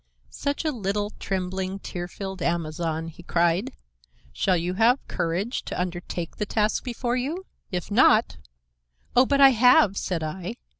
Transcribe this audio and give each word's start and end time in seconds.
"Such 0.31 0.65
a 0.65 0.71
little, 0.71 1.11
trembling, 1.19 1.77
tear 1.77 2.07
filled 2.07 2.41
Amazon!" 2.41 3.07
he 3.07 3.21
cried. 3.21 3.69
"Shall 4.33 4.57
you 4.57 4.73
have 4.73 5.07
courage 5.07 5.61
to 5.65 5.79
undertake 5.79 6.37
the 6.37 6.45
task 6.47 6.83
before 6.83 7.15
you? 7.17 7.45
If 7.71 7.91
not—" 7.91 8.37
"Oh, 9.15 9.27
but 9.27 9.39
I 9.41 9.49
have," 9.49 9.97
said 9.97 10.23
I. 10.23 10.55